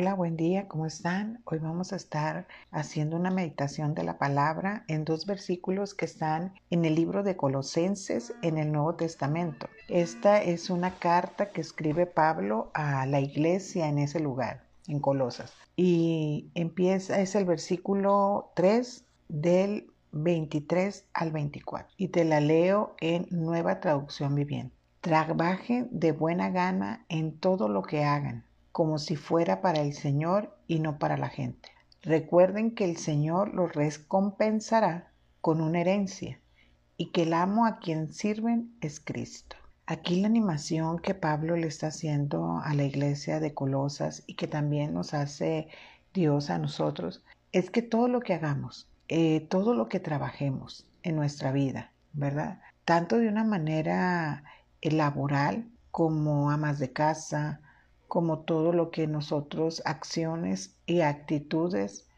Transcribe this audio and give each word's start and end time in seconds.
Hola, 0.00 0.14
buen 0.14 0.34
día, 0.34 0.66
¿cómo 0.66 0.86
están? 0.86 1.42
Hoy 1.44 1.58
vamos 1.58 1.92
a 1.92 1.96
estar 1.96 2.48
haciendo 2.70 3.16
una 3.16 3.30
meditación 3.30 3.94
de 3.94 4.02
la 4.02 4.16
palabra 4.16 4.82
en 4.88 5.04
dos 5.04 5.26
versículos 5.26 5.92
que 5.92 6.06
están 6.06 6.54
en 6.70 6.86
el 6.86 6.94
libro 6.94 7.22
de 7.22 7.36
Colosenses 7.36 8.32
en 8.40 8.56
el 8.56 8.72
Nuevo 8.72 8.94
Testamento. 8.94 9.68
Esta 9.88 10.42
es 10.42 10.70
una 10.70 10.94
carta 10.94 11.50
que 11.50 11.60
escribe 11.60 12.06
Pablo 12.06 12.70
a 12.72 13.04
la 13.04 13.20
iglesia 13.20 13.88
en 13.88 13.98
ese 13.98 14.20
lugar, 14.20 14.64
en 14.88 15.00
Colosas. 15.00 15.52
Y 15.76 16.48
empieza, 16.54 17.20
es 17.20 17.34
el 17.34 17.44
versículo 17.44 18.52
3 18.56 19.04
del 19.28 19.92
23 20.12 21.08
al 21.12 21.30
24. 21.30 21.92
Y 21.98 22.08
te 22.08 22.24
la 22.24 22.40
leo 22.40 22.94
en 23.02 23.26
nueva 23.30 23.80
traducción 23.80 24.34
viviente. 24.34 24.74
Trabajen 25.02 25.88
de 25.90 26.12
buena 26.12 26.48
gana 26.48 27.04
en 27.10 27.38
todo 27.38 27.68
lo 27.68 27.82
que 27.82 28.02
hagan 28.02 28.46
como 28.72 28.98
si 28.98 29.16
fuera 29.16 29.60
para 29.60 29.80
el 29.80 29.92
Señor 29.92 30.56
y 30.66 30.80
no 30.80 30.98
para 30.98 31.16
la 31.16 31.28
gente. 31.28 31.70
Recuerden 32.02 32.74
que 32.74 32.84
el 32.84 32.96
Señor 32.96 33.54
los 33.54 33.72
recompensará 33.74 35.12
con 35.40 35.60
una 35.60 35.80
herencia 35.80 36.40
y 36.96 37.06
que 37.12 37.22
el 37.22 37.32
amo 37.32 37.66
a 37.66 37.78
quien 37.78 38.12
sirven 38.12 38.74
es 38.80 39.00
Cristo. 39.00 39.56
Aquí 39.86 40.20
la 40.20 40.28
animación 40.28 40.98
que 41.00 41.14
Pablo 41.14 41.56
le 41.56 41.66
está 41.66 41.88
haciendo 41.88 42.60
a 42.62 42.74
la 42.74 42.84
iglesia 42.84 43.40
de 43.40 43.54
Colosas 43.54 44.22
y 44.26 44.34
que 44.34 44.46
también 44.46 44.94
nos 44.94 45.14
hace 45.14 45.68
Dios 46.14 46.50
a 46.50 46.58
nosotros 46.58 47.24
es 47.52 47.70
que 47.70 47.82
todo 47.82 48.06
lo 48.06 48.20
que 48.20 48.34
hagamos, 48.34 48.88
eh, 49.08 49.40
todo 49.50 49.74
lo 49.74 49.88
que 49.88 49.98
trabajemos 49.98 50.86
en 51.02 51.16
nuestra 51.16 51.50
vida, 51.50 51.92
¿verdad? 52.12 52.60
Tanto 52.84 53.18
de 53.18 53.28
una 53.28 53.44
manera 53.44 54.44
laboral 54.82 55.68
como 55.90 56.50
amas 56.50 56.78
de 56.78 56.92
casa, 56.92 57.60
como 58.10 58.40
todo 58.40 58.72
lo 58.72 58.90
que 58.90 59.06
nosotros, 59.06 59.82
acciones 59.84 60.74
y 60.84 61.02
actitudes 61.02 62.08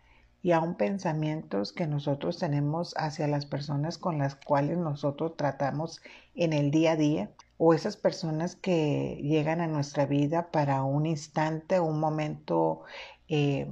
y 0.42 0.52
aún 0.52 0.74
pensamientos 0.74 1.74
que 1.74 1.86
nosotros 1.86 2.38
tenemos 2.38 2.94
hacia 2.96 3.28
las 3.28 3.44
personas 3.44 3.98
con 3.98 4.16
las 4.16 4.34
cuales 4.34 4.78
nosotros 4.78 5.36
tratamos 5.36 6.00
en 6.34 6.54
el 6.54 6.70
día 6.70 6.92
a 6.92 6.96
día 6.96 7.30
o 7.58 7.74
esas 7.74 7.98
personas 7.98 8.56
que 8.56 9.20
llegan 9.22 9.60
a 9.60 9.66
nuestra 9.66 10.06
vida 10.06 10.50
para 10.50 10.82
un 10.82 11.04
instante, 11.04 11.78
un 11.78 12.00
momento 12.00 12.84
eh, 13.28 13.70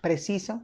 preciso, 0.00 0.60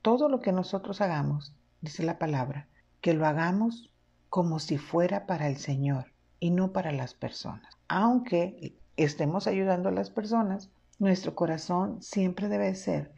todo 0.00 0.30
lo 0.30 0.40
que 0.40 0.52
nosotros 0.52 1.02
hagamos, 1.02 1.54
dice 1.82 2.02
la 2.02 2.18
palabra, 2.18 2.66
que 3.02 3.12
lo 3.12 3.26
hagamos 3.26 3.90
como 4.30 4.58
si 4.58 4.78
fuera 4.78 5.26
para 5.26 5.48
el 5.48 5.58
Señor 5.58 6.06
y 6.40 6.50
no 6.50 6.72
para 6.72 6.92
las 6.92 7.12
personas. 7.12 7.76
Aunque 7.88 8.74
estemos 8.96 9.46
ayudando 9.46 9.88
a 9.88 9.92
las 9.92 10.10
personas, 10.10 10.70
nuestro 10.98 11.34
corazón 11.34 12.02
siempre 12.02 12.48
debe 12.48 12.74
ser 12.74 13.12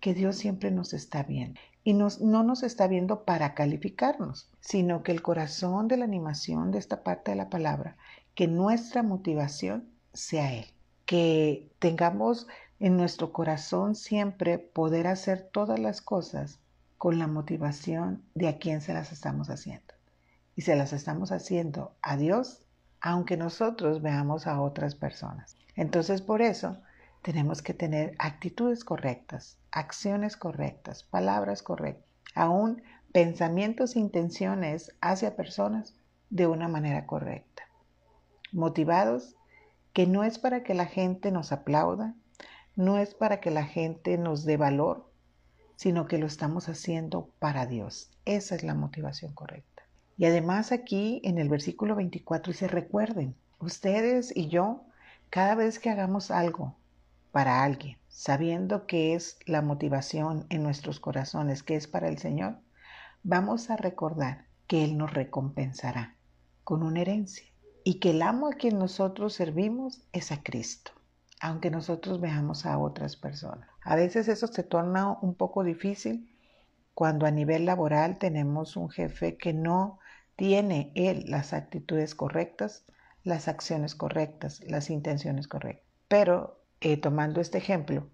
que 0.00 0.14
Dios 0.14 0.36
siempre 0.36 0.70
nos 0.70 0.92
está 0.92 1.22
viendo. 1.22 1.60
Y 1.82 1.92
no 1.94 2.42
nos 2.42 2.62
está 2.62 2.86
viendo 2.86 3.24
para 3.24 3.54
calificarnos, 3.54 4.50
sino 4.60 5.02
que 5.02 5.12
el 5.12 5.22
corazón 5.22 5.86
de 5.86 5.98
la 5.98 6.04
animación 6.04 6.70
de 6.70 6.78
esta 6.78 7.02
parte 7.02 7.30
de 7.30 7.36
la 7.36 7.50
palabra, 7.50 7.96
que 8.34 8.48
nuestra 8.48 9.02
motivación 9.02 9.88
sea 10.12 10.52
Él. 10.52 10.66
Que 11.04 11.70
tengamos 11.78 12.46
en 12.80 12.96
nuestro 12.96 13.32
corazón 13.32 13.94
siempre 13.94 14.58
poder 14.58 15.06
hacer 15.06 15.48
todas 15.52 15.78
las 15.78 16.00
cosas 16.00 16.58
con 16.96 17.18
la 17.18 17.26
motivación 17.26 18.22
de 18.34 18.48
a 18.48 18.58
quién 18.58 18.80
se 18.80 18.94
las 18.94 19.12
estamos 19.12 19.50
haciendo. 19.50 19.94
Y 20.56 20.62
se 20.62 20.76
las 20.76 20.92
estamos 20.94 21.32
haciendo 21.32 21.94
a 22.00 22.16
Dios 22.16 22.63
aunque 23.06 23.36
nosotros 23.36 24.00
veamos 24.00 24.46
a 24.46 24.62
otras 24.62 24.94
personas. 24.94 25.58
Entonces 25.76 26.22
por 26.22 26.40
eso 26.40 26.78
tenemos 27.20 27.60
que 27.60 27.74
tener 27.74 28.14
actitudes 28.18 28.82
correctas, 28.82 29.58
acciones 29.72 30.38
correctas, 30.38 31.02
palabras 31.02 31.62
correctas, 31.62 32.06
aún 32.34 32.82
pensamientos 33.12 33.94
e 33.94 33.98
intenciones 34.00 34.96
hacia 35.02 35.36
personas 35.36 35.94
de 36.30 36.46
una 36.46 36.66
manera 36.66 37.04
correcta. 37.04 37.64
Motivados 38.52 39.36
que 39.92 40.06
no 40.06 40.24
es 40.24 40.38
para 40.38 40.62
que 40.62 40.72
la 40.72 40.86
gente 40.86 41.30
nos 41.30 41.52
aplauda, 41.52 42.14
no 42.74 42.96
es 42.96 43.14
para 43.14 43.38
que 43.38 43.50
la 43.50 43.64
gente 43.64 44.16
nos 44.16 44.46
dé 44.46 44.56
valor, 44.56 45.10
sino 45.76 46.06
que 46.06 46.16
lo 46.16 46.24
estamos 46.24 46.70
haciendo 46.70 47.28
para 47.38 47.66
Dios. 47.66 48.10
Esa 48.24 48.54
es 48.54 48.62
la 48.62 48.74
motivación 48.74 49.34
correcta. 49.34 49.73
Y 50.16 50.26
además 50.26 50.72
aquí 50.72 51.20
en 51.24 51.38
el 51.38 51.48
versículo 51.48 51.96
24 51.96 52.52
dice, 52.52 52.68
recuerden, 52.68 53.34
ustedes 53.58 54.34
y 54.36 54.48
yo, 54.48 54.84
cada 55.30 55.54
vez 55.54 55.78
que 55.78 55.90
hagamos 55.90 56.30
algo 56.30 56.76
para 57.32 57.64
alguien, 57.64 57.98
sabiendo 58.08 58.86
que 58.86 59.14
es 59.14 59.38
la 59.46 59.60
motivación 59.60 60.46
en 60.50 60.62
nuestros 60.62 61.00
corazones, 61.00 61.64
que 61.64 61.74
es 61.74 61.88
para 61.88 62.08
el 62.08 62.18
Señor, 62.18 62.58
vamos 63.24 63.70
a 63.70 63.76
recordar 63.76 64.44
que 64.68 64.84
Él 64.84 64.96
nos 64.96 65.12
recompensará 65.12 66.14
con 66.62 66.84
una 66.84 67.00
herencia 67.00 67.44
y 67.82 67.98
que 67.98 68.10
el 68.10 68.22
amo 68.22 68.48
a 68.48 68.52
quien 68.52 68.78
nosotros 68.78 69.34
servimos 69.34 70.02
es 70.12 70.30
a 70.30 70.42
Cristo, 70.42 70.92
aunque 71.40 71.70
nosotros 71.70 72.20
veamos 72.20 72.66
a 72.66 72.78
otras 72.78 73.16
personas. 73.16 73.68
A 73.82 73.96
veces 73.96 74.28
eso 74.28 74.46
se 74.46 74.62
torna 74.62 75.18
un 75.20 75.34
poco 75.34 75.64
difícil 75.64 76.30
cuando 76.94 77.26
a 77.26 77.32
nivel 77.32 77.66
laboral 77.66 78.18
tenemos 78.18 78.76
un 78.76 78.88
jefe 78.88 79.36
que 79.36 79.52
no 79.52 79.98
tiene 80.36 80.90
él 80.94 81.24
las 81.28 81.52
actitudes 81.52 82.14
correctas, 82.14 82.84
las 83.22 83.48
acciones 83.48 83.94
correctas, 83.94 84.60
las 84.66 84.90
intenciones 84.90 85.48
correctas. 85.48 85.86
Pero 86.08 86.60
eh, 86.80 86.96
tomando 86.96 87.40
este 87.40 87.58
ejemplo 87.58 88.08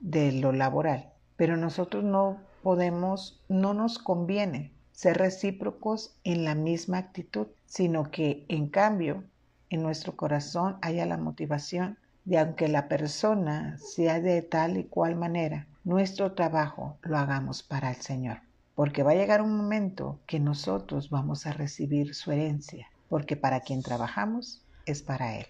de 0.00 0.32
lo 0.32 0.52
laboral, 0.52 1.12
pero 1.36 1.56
nosotros 1.56 2.02
no 2.04 2.38
podemos, 2.62 3.42
no 3.48 3.74
nos 3.74 3.98
conviene 3.98 4.72
ser 4.92 5.18
recíprocos 5.18 6.16
en 6.24 6.44
la 6.44 6.54
misma 6.54 6.98
actitud, 6.98 7.48
sino 7.66 8.10
que 8.10 8.46
en 8.48 8.68
cambio 8.68 9.24
en 9.68 9.82
nuestro 9.82 10.16
corazón 10.16 10.78
haya 10.80 11.06
la 11.06 11.18
motivación 11.18 11.98
de 12.24 12.38
aunque 12.38 12.68
la 12.68 12.88
persona 12.88 13.78
sea 13.78 14.20
de 14.20 14.42
tal 14.42 14.78
y 14.78 14.84
cual 14.84 15.14
manera, 15.14 15.68
nuestro 15.84 16.32
trabajo 16.32 16.98
lo 17.02 17.18
hagamos 17.18 17.62
para 17.62 17.90
el 17.90 17.96
Señor 17.96 18.45
porque 18.76 19.02
va 19.02 19.12
a 19.12 19.16
llegar 19.16 19.42
un 19.42 19.56
momento 19.56 20.20
que 20.26 20.38
nosotros 20.38 21.10
vamos 21.10 21.46
a 21.46 21.52
recibir 21.52 22.14
su 22.14 22.30
herencia, 22.30 22.86
porque 23.08 23.34
para 23.34 23.60
quien 23.60 23.82
trabajamos 23.82 24.62
es 24.84 25.02
para 25.02 25.38
Él. 25.38 25.46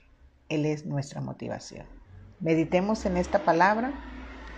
Él 0.49 0.65
es 0.65 0.87
nuestra 0.87 1.21
motivación. 1.21 1.87
Meditemos 2.39 3.05
en 3.05 3.17
esta 3.17 3.45
palabra. 3.45 3.93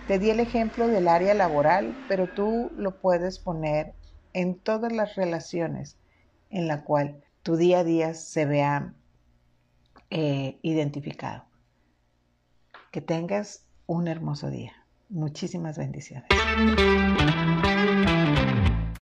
Te 0.07 0.19
di 0.19 0.29
el 0.29 0.39
ejemplo 0.39 0.87
del 0.87 1.07
área 1.07 1.33
laboral, 1.33 1.97
pero 2.07 2.27
tú 2.27 2.71
lo 2.77 3.01
puedes 3.01 3.39
poner 3.39 3.95
en 4.33 4.55
todas 4.55 4.93
las 4.93 5.15
relaciones 5.15 5.97
en 6.51 6.67
la 6.67 6.83
cual 6.83 7.23
tu 7.41 7.55
día 7.55 7.79
a 7.79 7.83
día 7.83 8.13
se 8.13 8.45
vea 8.45 8.93
eh, 10.11 10.59
identificado. 10.61 11.45
Que 12.91 13.01
tengas 13.01 13.65
un 13.87 14.07
hermoso 14.07 14.51
día. 14.51 14.73
Muchísimas 15.09 15.77
bendiciones. 15.79 16.27